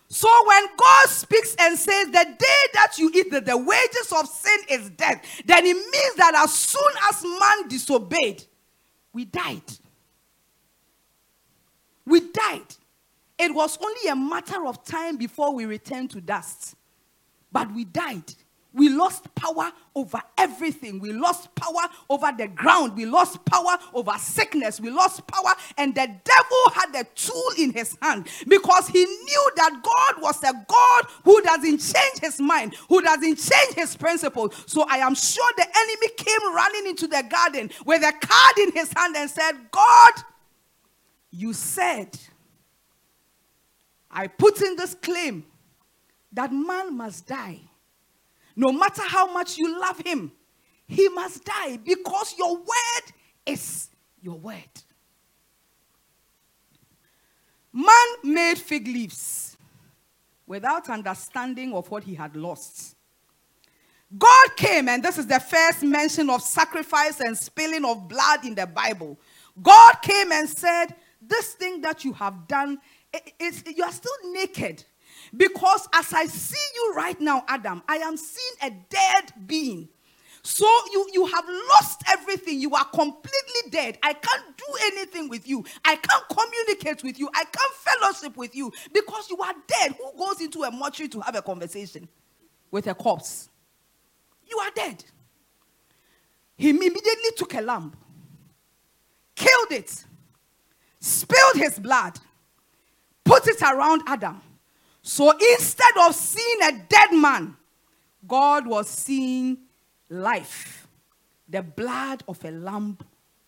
[0.10, 4.28] So when God speaks and says, The day that you eat the, the wages of
[4.28, 8.44] sin is death, then it means that as soon as man disobeyed,
[9.14, 9.62] we died.
[12.08, 12.74] We died.
[13.38, 16.76] It was only a matter of time before we returned to dust.
[17.52, 18.34] But we died.
[18.74, 21.00] We lost power over everything.
[21.00, 22.96] We lost power over the ground.
[22.96, 24.80] We lost power over sickness.
[24.80, 25.54] We lost power.
[25.78, 30.42] And the devil had a tool in his hand because he knew that God was
[30.44, 34.64] a God who doesn't change his mind, who doesn't change his principles.
[34.68, 38.72] So I am sure the enemy came running into the garden with a card in
[38.74, 40.14] his hand and said, God,
[41.38, 42.18] you said,
[44.10, 45.46] I put in this claim
[46.32, 47.62] that man must die
[48.58, 50.32] no matter how much you love him,
[50.88, 53.14] he must die because your word
[53.46, 54.64] is your word.
[57.72, 59.56] Man made fig leaves
[60.48, 62.96] without understanding of what he had lost.
[64.18, 68.56] God came, and this is the first mention of sacrifice and spilling of blood in
[68.56, 69.20] the Bible.
[69.62, 72.80] God came and said, This thing that you have done,
[73.40, 74.84] is, you are still naked.
[75.36, 79.90] Because as I see you right now, Adam, I am seeing a dead being.
[80.44, 82.62] So you, you have lost everything.
[82.62, 83.98] You are completely dead.
[84.02, 85.66] I can't do anything with you.
[85.84, 87.30] I can't communicate with you.
[87.34, 89.96] I can't fellowship with you because you are dead.
[89.98, 92.08] Who goes into a mortuary to have a conversation
[92.72, 93.50] with a corpse?
[94.50, 95.04] You are dead.
[96.56, 97.94] He immediately took a lamb,
[99.36, 100.06] killed it,
[101.00, 102.20] spilled his blood,
[103.24, 104.42] put it around Adam,
[105.08, 107.56] so instead of seeing a dead man,
[108.28, 109.58] God was seeing
[110.10, 110.86] life,
[111.48, 112.98] the blood of a lamb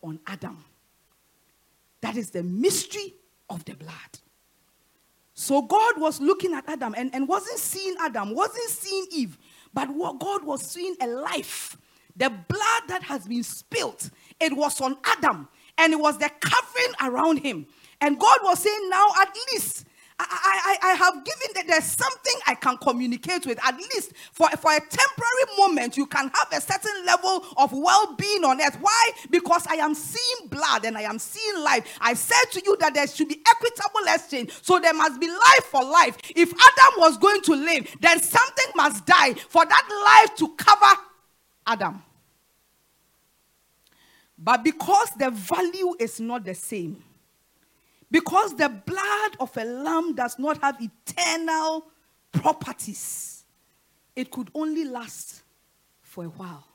[0.01, 0.63] on Adam.
[1.99, 3.13] That is the mystery
[3.49, 3.91] of the blood.
[5.33, 9.37] So God was looking at Adam and, and wasn't seeing Adam, wasn't seeing Eve,
[9.73, 11.75] but what God was seeing a life.
[12.15, 15.49] The blood that has been spilt, it was on Adam
[15.79, 17.65] and it was the covering around him.
[18.01, 19.85] And God was saying, now at least
[20.21, 23.57] I, I, I have given that there's something I can communicate with.
[23.65, 28.15] At least for, for a temporary moment, you can have a certain level of well
[28.15, 28.77] being on earth.
[28.81, 29.11] Why?
[29.29, 31.97] Because I am seeing blood and I am seeing life.
[32.01, 34.51] I said to you that there should be equitable exchange.
[34.61, 36.17] So there must be life for life.
[36.35, 41.01] If Adam was going to live, then something must die for that life to cover
[41.65, 42.03] Adam.
[44.41, 47.03] But because the value is not the same,
[48.09, 51.85] because the blood of a lamb does not have eternal
[52.31, 53.43] properties,
[54.15, 55.43] it could only last
[56.01, 56.65] for a while.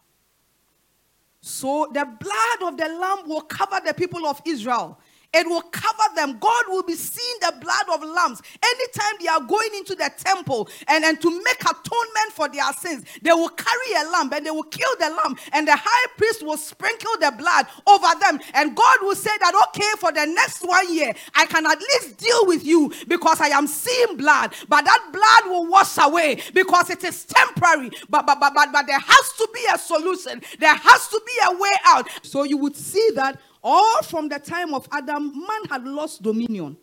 [1.40, 4.98] So the blood of the lamb will cover the people of Israel
[5.35, 6.38] it will cover them.
[6.38, 10.68] God will be seeing the blood of lambs anytime they are going into the temple
[10.88, 13.05] and, and to make atonement for their sins.
[13.23, 16.42] They will carry a lamb and they will kill the lamb, and the high priest
[16.42, 18.38] will sprinkle the blood over them.
[18.55, 22.18] And God will say that, okay, for the next one year, I can at least
[22.18, 26.90] deal with you because I am seeing blood, but that blood will wash away because
[26.90, 27.90] it is temporary.
[28.09, 31.33] But, but, but, but, but there has to be a solution, there has to be
[31.47, 32.09] a way out.
[32.23, 36.77] So you would see that all from the time of Adam, man had lost dominion.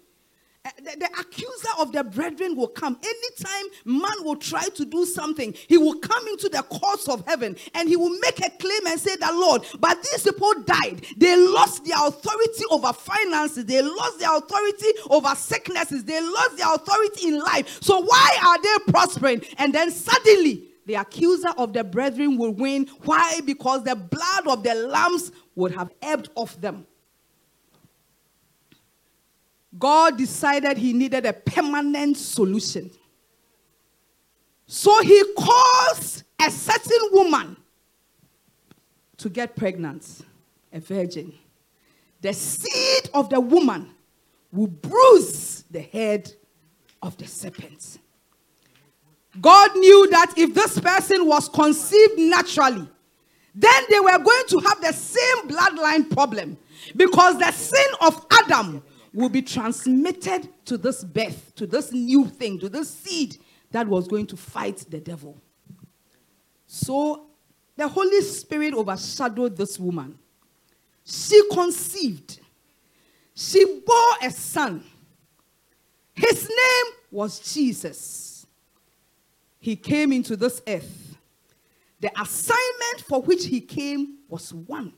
[0.64, 2.96] Uh, the, the, accuser of the brethren will come.
[3.04, 7.56] Anytime man will try to do something, he will come into the courts of heaven
[7.74, 11.04] and he will make a claim and say that, Lord, but these people died.
[11.18, 16.72] They lost their authority over finances, they lost their authority over sicknesses, they lost their
[16.72, 17.82] authority in life.
[17.82, 19.42] So why are they prospering?
[19.58, 22.86] And then suddenly, the accuser of the brethren will win.
[23.06, 23.40] Why?
[23.46, 26.86] Because the blood of the lambs would have ebbed off them.
[29.80, 32.92] God decided he needed a permanent solution.
[34.68, 37.56] So he calls a certain woman
[39.16, 40.26] to get pregnant,
[40.74, 41.34] a virgin.
[42.20, 43.92] The seed of the woman
[44.52, 46.34] will bruise the head
[47.02, 48.00] of the serpent.
[49.40, 52.88] God knew that if this person was conceived naturally,
[53.56, 56.58] then they were going to have the same bloodline problem
[56.96, 62.60] because the sin of Adam will be transmitted to this birth, to this new thing,
[62.60, 63.38] to this seed
[63.72, 65.42] that was going to fight the devil.
[66.66, 67.28] So
[67.76, 70.18] the Holy Spirit overshadowed this woman.
[71.04, 72.40] She conceived,
[73.36, 74.84] she bore a son.
[76.14, 78.31] His name was Jesus.
[79.62, 81.02] He came into this earth
[82.02, 84.92] the assignment for which he came was one.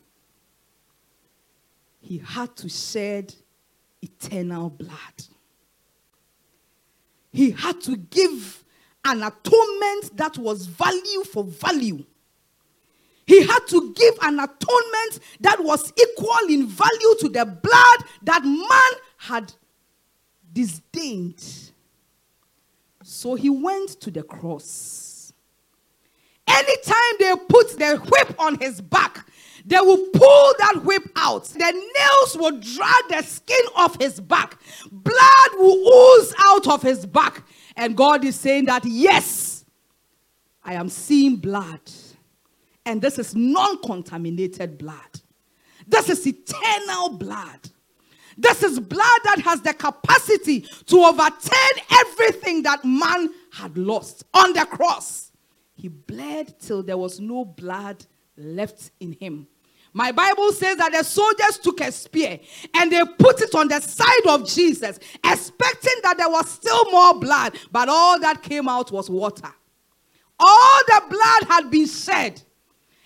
[1.99, 3.36] He had to shed
[4.02, 5.25] eternal blood.
[7.31, 8.63] He had to give
[9.04, 12.06] an atonement that was value for value.
[13.25, 18.44] He had to give an atonement that was equal in value to the blood that
[18.46, 19.54] man had
[20.54, 21.71] disdained.
[23.04, 25.13] So he went to the cross
[26.47, 29.25] Anytime they put the whip on his back,
[29.65, 31.45] they will pull that whip out.
[31.45, 34.60] The nails will drag the skin off his back.
[34.91, 37.43] Blood will ooze out of his back.
[37.77, 39.63] And God is saying that, yes,
[40.63, 41.79] I am seeing blood.
[42.85, 45.21] And this is non contaminated blood.
[45.87, 47.69] This is eternal blood.
[48.38, 54.54] This is blood that has the capacity to overturn everything that man had lost on
[54.54, 55.31] the cross.
[55.75, 58.06] He bled till there was no blood
[58.38, 59.48] left in him.
[59.96, 62.40] My Bible says that the soldiers took a spear
[62.73, 67.19] and they put it on the side of Jesus, expecting that there was still more
[67.19, 69.54] blood, but all that came out was water.
[70.40, 72.42] All the blood had been shed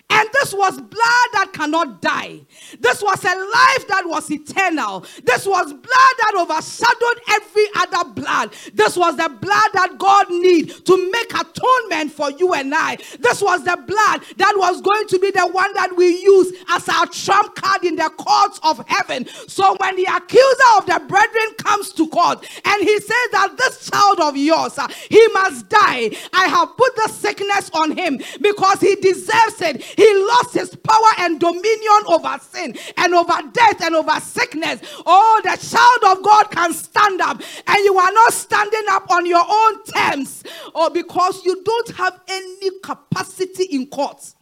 [0.09, 2.39] and this was blood that cannot die.
[2.79, 5.05] This was a life that was eternal.
[5.23, 8.53] This was blood that overshadowed every other blood.
[8.73, 12.97] This was the blood that God needed to make atonement for you and I.
[13.19, 16.87] This was the blood that was going to be the one that we use as
[16.87, 19.27] our trump card in the courts of heaven.
[19.47, 23.89] So when the accuser of the brethren comes to court and he says that this
[23.89, 28.79] child of yours, uh, he must die, I have put the sickness on him because
[28.79, 29.96] he deserves it.
[29.97, 34.79] He lost his power and dominion over sin and over death and over sickness.
[35.05, 39.25] Oh, the child of God can stand up, and you are not standing up on
[39.25, 40.43] your own terms
[40.75, 44.33] or oh, because you don't have any capacity in court.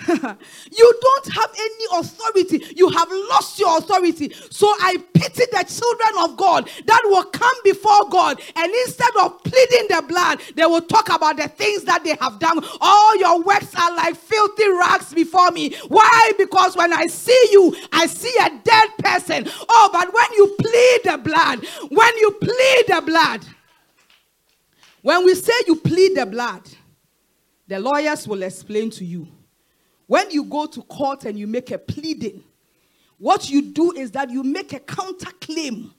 [0.08, 2.62] you don't have any authority.
[2.76, 4.32] You have lost your authority.
[4.50, 9.42] So I pity the children of God that will come before God and instead of
[9.42, 12.64] pleading the blood, they will talk about the things that they have done.
[12.80, 15.74] All your works are like filthy rags before me.
[15.88, 16.32] Why?
[16.38, 19.48] Because when I see you, I see a dead person.
[19.68, 23.44] Oh, but when you plead the blood, when you plead the blood,
[25.02, 26.62] when we say you plead the blood,
[27.66, 29.28] the lawyers will explain to you
[30.08, 32.42] when you go to court and you make a pleading,
[33.18, 35.92] what you do is that you make a counterclaim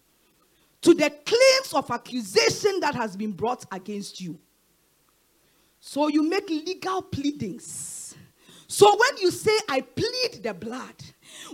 [0.82, 4.38] to the claims of accusation that has been brought against you.
[5.80, 8.16] So you make legal pleadings.
[8.68, 10.95] So when you say, I plead the blood,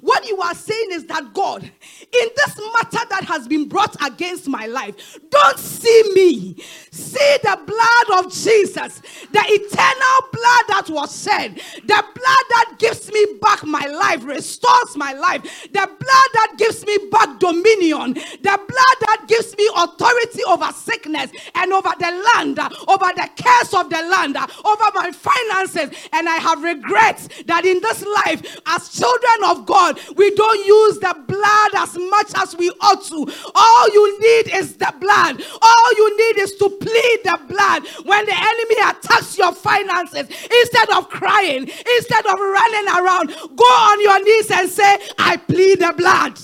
[0.01, 4.47] what you are saying is that God, in this matter that has been brought against
[4.47, 6.55] my life, don't see me.
[6.91, 8.99] See the blood of Jesus,
[9.31, 14.95] the eternal blood that was shed, the blood that gives me back my life, restores
[14.95, 15.41] my life,
[15.71, 21.31] the blood that gives me back dominion, the blood that gives me authority over sickness
[21.55, 26.09] and over the land, over the cares of the land, over my finances.
[26.13, 30.65] And I have regrets that in this life, as children of God, God, we don't
[30.65, 33.27] use the blood as much as we ought to.
[33.53, 35.43] All you need is the blood.
[35.61, 37.83] All you need is to plead the blood.
[38.03, 44.01] When the enemy attacks your finances, instead of crying, instead of running around, go on
[44.01, 46.39] your knees and say, I plead the blood.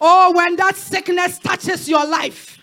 [0.00, 2.53] Oh, when that sickness touches your life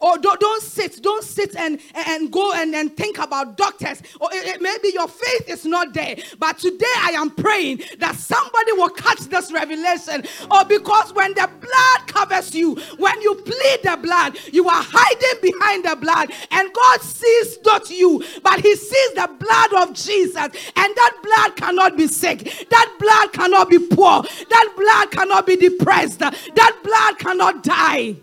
[0.00, 4.02] or don't, don't sit, don't sit and, and go and, and think about doctors.
[4.20, 6.16] Or it, it, maybe your faith is not there.
[6.38, 10.24] But today I am praying that somebody will catch this revelation.
[10.50, 15.42] Or because when the blood covers you, when you plead the blood, you are hiding
[15.42, 16.30] behind the blood.
[16.50, 20.36] And God sees not you, but He sees the blood of Jesus.
[20.36, 22.68] And that blood cannot be sick.
[22.70, 24.22] That blood cannot be poor.
[24.22, 26.20] That blood cannot be depressed.
[26.20, 28.16] That blood cannot die.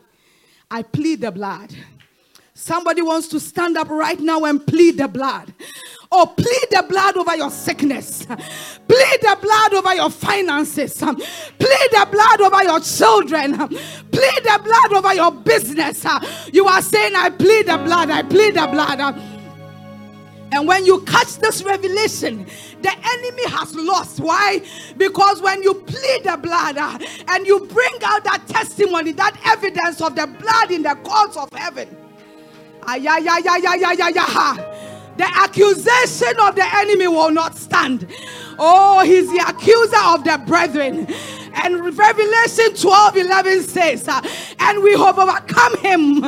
[0.70, 1.74] I plead the blood.
[2.54, 5.54] Somebody wants to stand up right now and plead the blood.
[6.12, 8.26] Or plead the blood over your sickness.
[8.26, 10.98] Plead the blood over your finances.
[10.98, 11.18] Plead
[11.92, 13.58] the blood over your children.
[13.58, 16.06] Plead the blood over your business.
[16.52, 18.10] You are saying, I plead the blood.
[18.10, 19.37] I plead the blood.
[20.52, 22.46] And when you catch this revelation,
[22.82, 24.20] the enemy has lost.
[24.20, 24.62] Why?
[24.98, 26.98] Because when you plead the blood uh,
[27.30, 31.50] and you bring out that testimony, that evidence of the blood in the courts of
[31.54, 31.96] heaven,
[35.18, 38.08] the accusation of the enemy will not stand.
[38.60, 41.08] Oh, he's the accuser of the brethren.
[41.64, 44.22] And Revelation 12 11 says, uh,
[44.60, 46.22] And we have overcome him.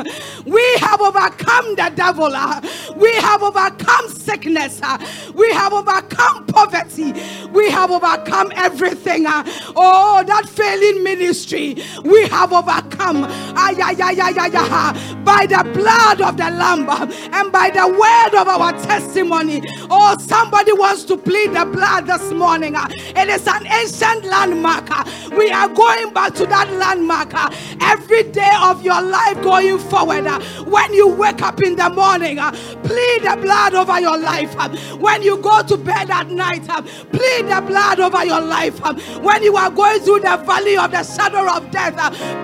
[0.44, 2.30] We have overcome the devil.
[2.34, 2.60] Uh,
[2.96, 4.80] we have overcome sickness.
[4.82, 4.98] Uh,
[5.34, 7.12] we have overcome poverty.
[7.50, 9.24] We have overcome everything.
[9.26, 11.82] Oh, that failing ministry.
[12.04, 13.22] We have overcome
[15.24, 16.88] by the blood of the Lamb
[17.32, 19.62] and by the word of our testimony.
[19.90, 22.74] Oh, somebody wants to plead the blood this morning.
[22.76, 24.88] It is an ancient landmark.
[25.36, 27.50] We are going back to that landmark uh,
[27.80, 30.26] every day of your life going forward.
[30.26, 32.50] Uh, when you wake up in the morning, uh,
[32.82, 34.54] plead the blood over your life.
[34.58, 38.80] Uh, when you go to bed at night, uh, plead the blood over your life.
[38.84, 41.94] Uh, when you are going through the valley of the shadow of death,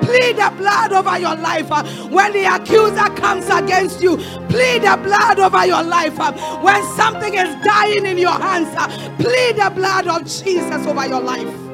[0.02, 1.68] plead the blood over your life.
[2.10, 4.16] When the accuser comes against you,
[4.48, 6.18] plead the blood over your life.
[6.62, 8.74] When something is dying in your hands,
[9.22, 11.65] plead the blood of Jesus over your life.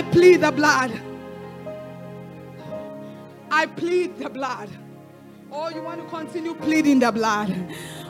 [0.00, 0.98] I plead the blood.
[3.50, 4.70] I plead the blood.
[5.52, 7.54] Oh, you want to continue pleading the blood?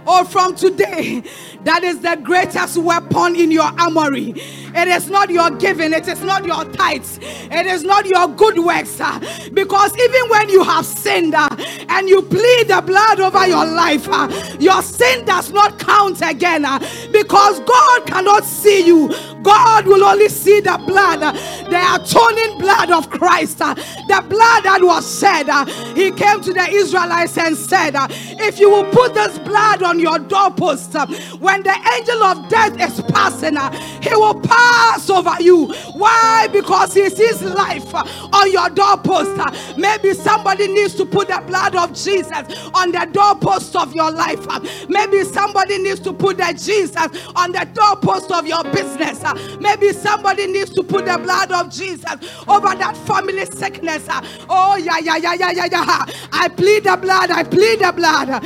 [0.06, 1.22] Oh, from today,
[1.64, 4.34] that is the greatest weapon in your armory.
[4.74, 8.58] It is not your giving, it is not your tithes, it is not your good
[8.58, 9.00] works.
[9.00, 9.18] uh,
[9.52, 11.48] because even when you have sinned uh,
[11.88, 14.28] and you plead the blood over your life, uh,
[14.58, 16.78] your sin does not count again uh,
[17.12, 19.08] because God cannot see you.
[19.42, 24.64] God will only see the blood, uh, the atoning blood of Christ, uh, the blood
[24.64, 25.48] that was shed.
[25.96, 27.94] he came to the Israelites and said,
[28.40, 30.94] If you will put this blood on your doorpost,
[31.40, 33.56] when the angel of death is passing,
[34.02, 35.66] he will pass over you.
[35.94, 36.48] Why?
[36.52, 39.30] Because he sees life on your doorpost.
[39.76, 44.46] maybe somebody needs to put the blood of Jesus on the doorpost of your life.
[44.88, 49.22] maybe somebody needs to put the Jesus on the doorpost of your business.
[49.60, 52.04] maybe somebody needs to put the blood of Jesus
[52.48, 54.06] over that family sickness.
[54.48, 56.06] oh, yeah, yeah, yeah, yeah, yeah, yeah.
[56.32, 57.30] I plead the blood.
[57.30, 58.44] I plead the blood.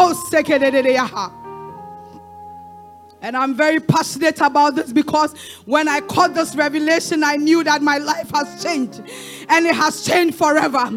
[0.00, 1.39] Yakadadadadabo sekedededeyaha.
[3.22, 5.34] And I'm very passionate about this because
[5.66, 9.02] when I caught this revelation, I knew that my life has changed
[9.48, 10.90] and it has changed forever.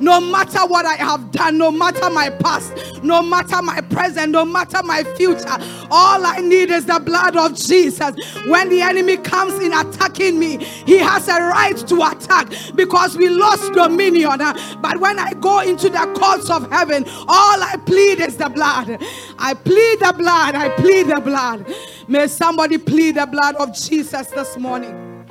[0.00, 2.72] No matter what I have done, no matter my past,
[3.02, 5.56] no matter my present, no matter my future,
[5.90, 8.14] all I need is the blood of Jesus.
[8.46, 13.28] When the enemy comes in attacking me, he has a right to attack because we
[13.28, 14.38] lost dominion.
[14.80, 19.02] But when I go into the courts of heaven, all I plead is the blood.
[19.38, 20.54] I plead the blood.
[20.54, 21.67] I plead the blood.
[22.06, 25.26] May somebody plead the blood of Jesus this morning.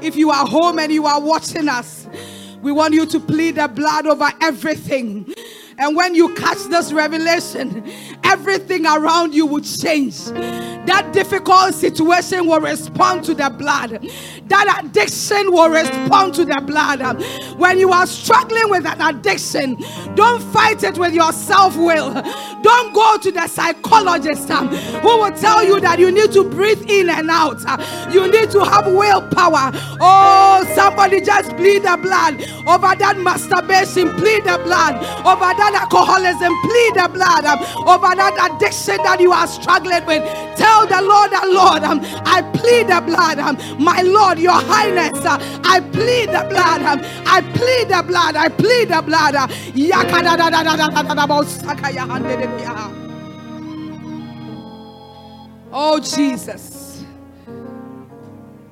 [0.00, 2.08] If you are home and you are watching us,
[2.60, 5.32] we want you to plead the blood over everything.
[5.78, 7.90] And when you catch this revelation,
[8.24, 10.24] everything around you will change.
[10.86, 14.06] That difficult situation will respond to the blood.
[14.48, 17.22] That addiction will respond to the blood.
[17.56, 19.76] When you are struggling with an addiction,
[20.14, 22.12] don't fight it with your self will.
[22.62, 26.84] Don't go to the psychologist um, who will tell you that you need to breathe
[26.88, 27.60] in and out.
[28.12, 29.70] You need to have willpower.
[30.00, 34.10] Oh, somebody just bleed the blood over that masturbation.
[34.16, 34.96] bleed the blood
[35.26, 36.52] over that alcoholism.
[36.62, 40.22] Plead the blood um, over that addiction that you are struggling with.
[40.56, 43.38] Tell the Lord, the Lord, um, I plead the blood.
[43.38, 46.82] um, my Lord, your highness, uh, I plead the blood.
[46.82, 48.36] um, I plead the blood.
[48.36, 49.34] I plead the blood.
[49.34, 49.46] uh.
[55.72, 57.04] Oh, Jesus.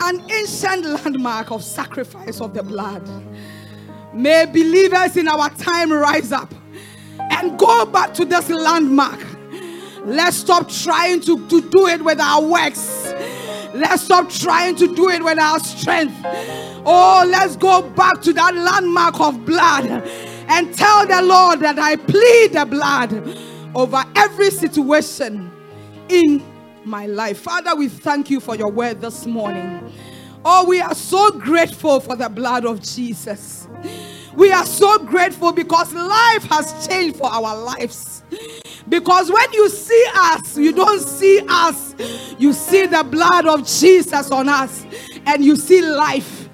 [0.01, 3.09] An ancient landmark of sacrifice of the blood.
[4.14, 6.53] May believers in our time rise up
[7.30, 9.24] and go back to this landmark.
[10.04, 13.12] Let's stop trying to, to do it with our works.
[13.74, 16.14] Let's stop trying to do it with our strength.
[16.84, 19.84] Oh, let's go back to that landmark of blood
[20.48, 23.12] and tell the Lord that I plead the blood
[23.74, 25.50] over every situation
[26.08, 26.42] in
[26.84, 27.38] my life.
[27.38, 29.92] Father, we thank you for your word this morning.
[30.44, 33.68] Oh, we are so grateful for the blood of Jesus.
[34.34, 38.22] We are so grateful because life has changed for our lives.
[38.88, 41.94] Because when you see us, you don't see us,
[42.38, 44.84] you see the blood of Jesus on us,
[45.26, 46.48] and you see life.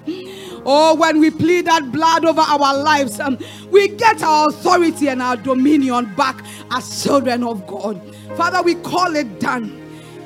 [0.69, 3.37] Oh, when we plead that blood over our lives, um,
[3.71, 8.01] we get our authority and our dominion back as children of God.
[8.35, 9.81] Father, we call it done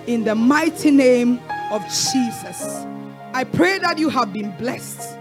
[0.08, 1.40] in the mighty name
[1.72, 2.86] of Jesus.
[3.34, 5.18] I pray that you have been blessed.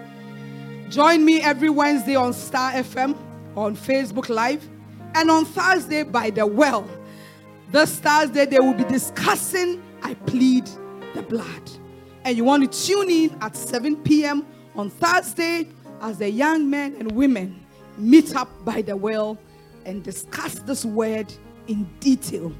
[0.90, 3.16] Join me every Wednesday on Star FM,
[3.54, 4.68] on Facebook Live,
[5.14, 6.84] and on Thursday by the well.
[7.70, 10.68] This Thursday, they will be discussing I plead
[11.14, 11.70] the blood.
[12.24, 14.44] And you want to tune in at 7 p.m.
[14.74, 15.68] on Thursday
[16.00, 17.64] as the young men and women
[17.96, 19.38] meet up by the well
[19.84, 21.32] and discuss this word
[21.68, 22.52] in detail.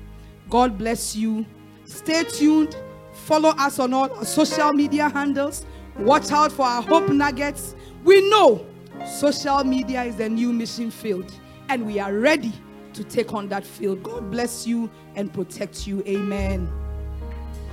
[0.48, 1.44] God bless you.
[1.84, 2.76] Stay tuned.
[3.12, 5.66] Follow us on all our social media handles.
[5.98, 7.74] Watch out for our hope nuggets.
[8.02, 8.64] We know
[9.06, 11.30] social media is the new mission field,
[11.68, 12.52] and we are ready
[12.94, 14.02] to take on that field.
[14.02, 16.02] God bless you and protect you.
[16.06, 16.70] Amen.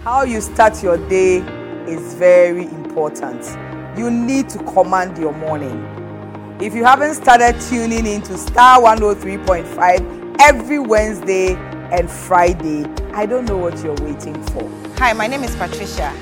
[0.03, 1.37] How you start your day
[1.87, 3.41] is very important.
[3.97, 5.81] You need to command your morning.
[6.61, 13.57] If you haven't started tuning into Star 103.5 every Wednesday and Friday, I don't know
[13.57, 14.69] what you're waiting for.
[14.97, 16.13] Hi, my name is Patricia,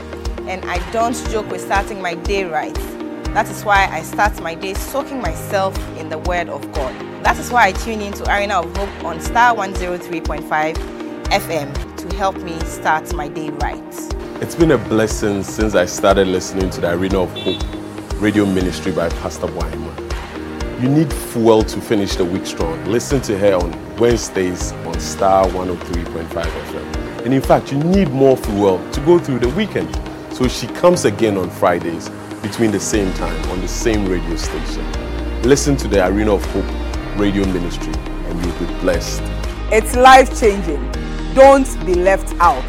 [0.47, 2.94] and I don't joke with starting my day right.
[3.35, 6.95] That is why I start my day soaking myself in the Word of God.
[7.25, 10.75] That is why I tune in to Arena of Hope on Star 103.5
[11.25, 13.83] FM to help me start my day right.
[14.41, 17.61] It's been a blessing since I started listening to the Arena of Hope
[18.21, 20.81] radio ministry by Pastor Boima.
[20.81, 22.85] You need fuel to finish the week strong.
[22.85, 27.25] Listen to her on Wednesdays on Star 103.5 FM.
[27.25, 29.93] And in fact, you need more fuel to go through the weekend.
[30.33, 32.09] So she comes again on Fridays
[32.45, 34.85] between the same time on the same radio station.
[35.41, 37.91] Listen to the Arena of Hope radio ministry
[38.27, 39.23] and you'll be blessed.
[39.71, 40.91] It's life changing.
[41.33, 42.63] Don't be left out.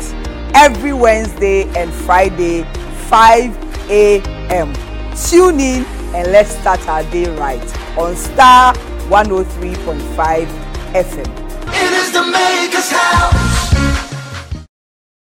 [0.54, 2.62] Every Wednesday and Friday,
[3.10, 4.72] 5 a.m.
[5.28, 8.72] Tune in and let's start our day right on Star
[9.10, 10.46] 103.5
[10.94, 11.28] FM.
[11.68, 13.45] It is the Maker's house.